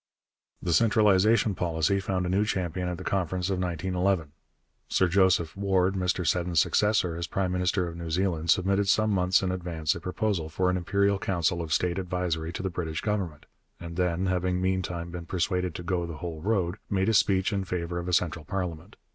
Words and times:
The 0.63 0.73
centralization 0.73 1.53
policy 1.53 1.99
found 1.99 2.25
a 2.25 2.29
new 2.29 2.43
champion 2.43 2.87
at 2.87 2.97
the 2.97 3.03
Conference 3.03 3.51
of 3.51 3.59
1911. 3.59 4.31
Sir 4.87 5.07
Joseph 5.07 5.55
Ward, 5.55 5.93
Mr 5.93 6.25
Seddon's 6.25 6.59
successor 6.59 7.15
as 7.15 7.27
prime 7.27 7.51
minister 7.51 7.87
of 7.87 7.95
New 7.95 8.09
Zealand, 8.09 8.49
submitted 8.49 8.87
some 8.87 9.11
months 9.11 9.43
in 9.43 9.51
advance 9.51 9.93
a 9.93 9.99
proposal 9.99 10.49
for 10.49 10.71
an 10.71 10.77
Imperial 10.77 11.19
Council 11.19 11.61
of 11.61 11.71
State 11.71 11.99
advisory 11.99 12.51
to 12.51 12.63
the 12.63 12.71
British 12.71 13.01
Government, 13.01 13.45
and 13.79 13.95
then, 13.95 14.25
having 14.25 14.59
meantime 14.59 15.11
been 15.11 15.27
persuaded 15.27 15.75
to 15.75 15.83
go 15.83 16.07
the 16.07 16.17
whole 16.17 16.41
road, 16.41 16.77
made 16.89 17.07
a 17.09 17.13
speech 17.13 17.53
in 17.53 17.63
favour 17.63 17.99
of 17.99 18.07
a 18.07 18.13
central 18.13 18.43
parliament. 18.43 18.95